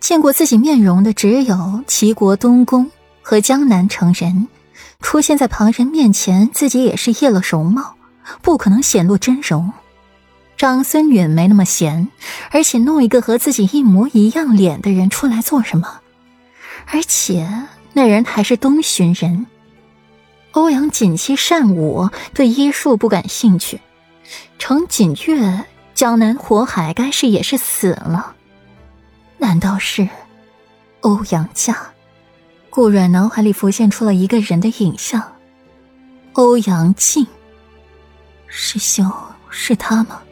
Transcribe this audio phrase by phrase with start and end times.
[0.00, 2.90] 见过自己面容的只有齐国东宫
[3.22, 4.48] 和江南成人，
[5.00, 7.94] 出现在旁人面前，自己也是叶了容貌，
[8.42, 9.72] 不可能显露真容。
[10.56, 12.08] 长孙允没那么闲，
[12.50, 16.00] 而且弄一个和自己一模一样脸的人出来做什么？
[16.86, 17.48] 而且
[17.92, 19.46] 那人还是东巡人。
[20.52, 23.80] 欧阳锦溪善舞，对医术不感兴趣。
[24.58, 25.64] 程锦月，
[25.94, 28.34] 江南火海，该是也是死了。
[29.60, 30.08] 倒是
[31.02, 31.76] 欧阳家？
[32.70, 35.36] 顾阮脑海里浮现出了一个人的影像：
[36.32, 37.26] 欧阳靖。
[38.46, 39.12] 师兄，
[39.50, 40.22] 是他吗？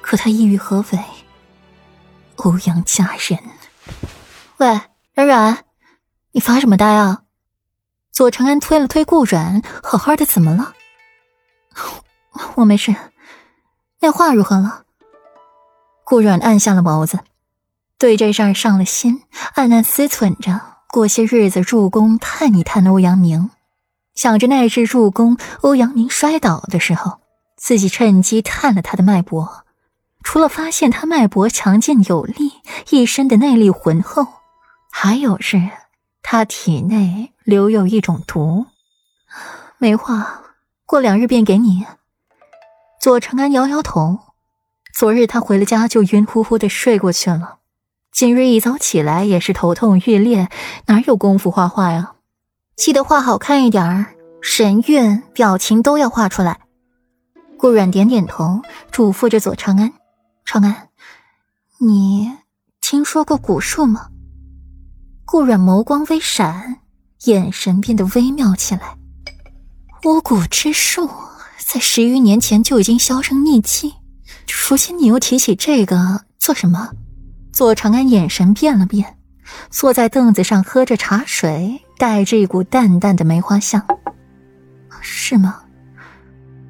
[0.00, 0.98] 可他意欲何为？
[2.36, 3.38] 欧阳家人。
[4.56, 4.80] 喂，
[5.14, 5.64] 冉冉，
[6.32, 7.22] 你发什么呆啊？
[8.10, 10.74] 左承安推了推顾阮，好好的，怎么了？
[12.56, 12.94] 我没事。
[14.00, 14.84] 那话如何了？
[16.04, 17.18] 顾阮按下了眸子。
[17.98, 19.22] 对这事儿上了心，
[19.54, 23.50] 暗暗思忖着过些日子入宫探一探欧阳明，
[24.14, 27.18] 想着那日入宫欧阳明摔倒的时候，
[27.56, 29.64] 自己趁机探了他的脉搏，
[30.22, 32.52] 除了发现他脉搏强劲有力，
[32.90, 34.28] 一身的内力浑厚，
[34.92, 35.60] 还有是
[36.22, 38.66] 他体内留有一种毒。
[39.78, 40.42] 没话，
[40.86, 41.84] 过两日便给你。
[43.00, 44.20] 左承安摇摇头，
[44.94, 47.57] 昨日他回了家就晕乎乎的睡过去了。
[48.20, 50.48] 今日一早起来也是头痛欲裂，
[50.86, 52.14] 哪有功夫画画呀？
[52.74, 54.06] 记得画好看一点儿，
[54.42, 56.58] 神韵、表情都要画出来。
[57.56, 58.60] 顾阮点点头，
[58.90, 59.92] 嘱咐着左长安
[60.44, 60.88] ：“长安，
[61.78, 62.32] 你
[62.80, 64.08] 听说过蛊术吗？”
[65.24, 66.78] 顾阮眸光微闪，
[67.26, 68.96] 眼神变得微妙起来。
[70.02, 71.08] 巫蛊之术
[71.64, 73.94] 在十余年前就已经销声匿迹，
[74.68, 76.90] 如今你又提起这个做什么？
[77.58, 79.16] 左长安眼神变了变，
[79.68, 83.84] 坐在凳子上喝着茶水，带着一股淡淡的梅花香。
[85.00, 85.62] 是吗？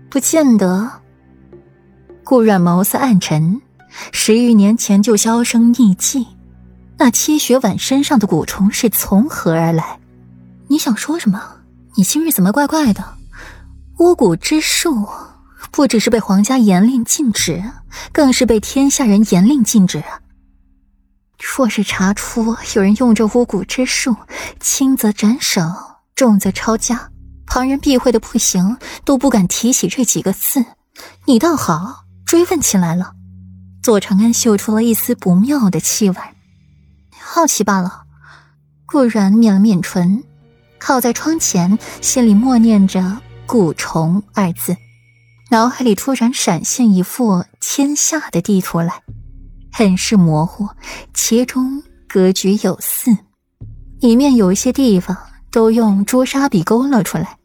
[0.08, 0.90] 不见得。
[2.24, 3.60] 顾阮眸色暗沉，
[4.12, 6.26] 十余年前就销声匿迹，
[6.96, 10.00] 那七雪婉身上的蛊虫是从何而来？
[10.68, 11.38] 你想说什么？
[11.96, 13.04] 你今日怎么怪怪的？
[13.98, 15.06] 巫蛊之术，
[15.70, 17.62] 不只是被皇家严令禁止，
[18.10, 20.20] 更是被天下人严令禁止啊。
[21.38, 24.16] 若是查出有人用这巫蛊之术，
[24.60, 25.62] 轻则斩首，
[26.14, 27.10] 重则抄家，
[27.46, 30.64] 旁人避讳的不行，都不敢提起这几个字。
[31.26, 33.12] 你倒好，追问起来了。
[33.82, 36.16] 左长安嗅出了一丝不妙的气味，
[37.20, 38.02] 好奇罢了。
[38.84, 40.24] 顾然抿了抿唇，
[40.78, 44.76] 靠在窗前，心里默念着“蛊虫”二字，
[45.50, 49.02] 脑海里突然闪现一幅天下的地图来。
[49.78, 50.68] 很是模糊，
[51.14, 53.16] 其中格局有四，
[54.00, 55.16] 里面有一些地方
[55.52, 57.38] 都用朱砂笔勾勒出来，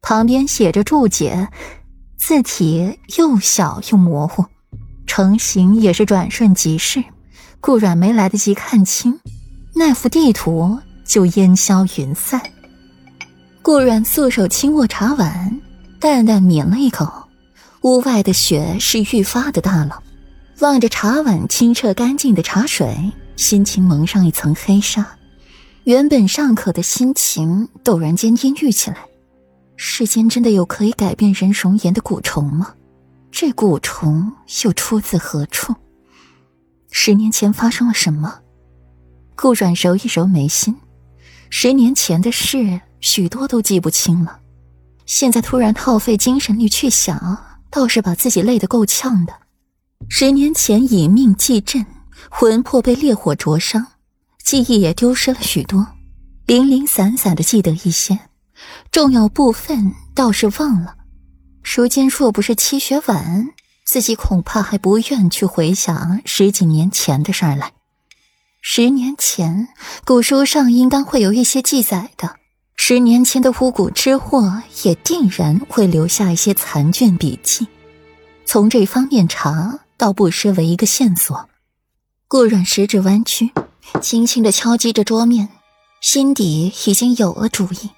[0.00, 1.46] 旁边写着注解，
[2.16, 4.46] 字体又小又模糊，
[5.06, 7.04] 成型也是转瞬即逝。
[7.60, 9.20] 顾阮没来得及看清，
[9.74, 12.40] 那幅地图就烟消云散。
[13.60, 15.60] 顾阮素手轻握茶碗，
[16.00, 17.28] 淡淡抿了一口，
[17.82, 20.02] 屋外的雪是愈发的大了。
[20.60, 25.04] 望着茶碗清澈干净的茶水，心情蒙上一层黑纱。
[25.82, 28.98] 原本尚可的心情陡然间阴郁起来。
[29.76, 32.74] 世间真的有可以改变人容颜的蛊虫吗？
[33.32, 34.32] 这蛊虫
[34.62, 35.74] 又出自何处？
[36.90, 38.40] 十年前发生了什么？
[39.34, 40.76] 顾阮揉一揉眉心，
[41.50, 44.38] 十年前的事许多都记不清了。
[45.04, 47.36] 现在突然耗费精神力去想，
[47.68, 49.34] 倒是把自己累得够呛的。
[50.08, 51.84] 十年前以命祭阵，
[52.30, 53.86] 魂魄被烈火灼伤，
[54.44, 55.86] 记忆也丢失了许多，
[56.46, 58.18] 零零散散的记得一些，
[58.92, 60.94] 重要部分倒是忘了。
[61.62, 63.48] 如今若不是七雪晚，
[63.84, 67.72] 自己恐怕还不愿去回想十几年前的事儿来。
[68.62, 69.68] 十年前，
[70.04, 72.36] 古书上应当会有一些记载的，
[72.76, 77.66] 十年前的巫蛊之祸也定然会留下一些残卷笔记。
[78.46, 79.80] 从这方面查。
[80.04, 81.48] 倒不失为一个线索。
[82.28, 83.52] 顾阮食指弯曲，
[84.02, 85.48] 轻轻的敲击着桌面，
[86.02, 87.88] 心底已经有了主意。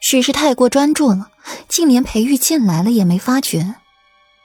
[0.00, 1.30] 许是太过专注了，
[1.68, 3.76] 竟连裴玉进来了也没发觉，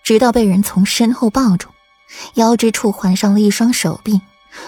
[0.03, 1.67] 直到被人从身后抱住，
[2.35, 4.21] 腰之处环上了一双手臂，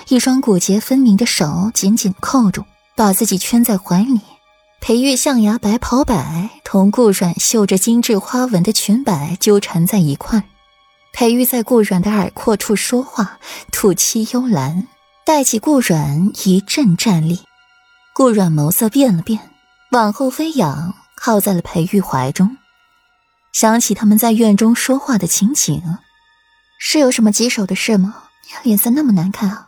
[0.07, 4.19] 一双骨节分明的手紧紧扣住，把自己圈在怀里。
[4.81, 10.43] 裴玉象牙白袍摆同顾阮绣着精致花纹的裙摆纠缠在一块。
[11.15, 13.39] 裴玉在顾阮的耳廓处说话，
[13.71, 14.85] 吐气幽兰，
[15.25, 17.39] 带起顾阮一阵战栗。
[18.13, 19.49] 顾阮眸色变了变，
[19.91, 22.57] 往后飞仰，靠在了裴玉怀中。
[23.53, 25.81] 想起他们在院中说话的情景，
[26.81, 28.23] 是有什么棘手的事吗？
[28.63, 29.64] 脸色那么难看啊！